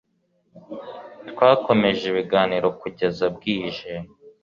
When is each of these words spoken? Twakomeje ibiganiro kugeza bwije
Twakomeje 1.29 2.03
ibiganiro 2.07 2.67
kugeza 2.81 3.25
bwije 3.35 3.91